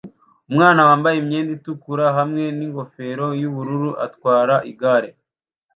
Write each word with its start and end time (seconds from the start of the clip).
Umwana 0.49 0.81
wambaye 0.87 1.15
imyenda 1.19 1.51
itukura 1.57 2.05
hamwe 2.17 2.43
n'ingofero 2.57 3.25
yubururu 3.41 3.89
atwara 4.05 4.55
igare 4.71 5.09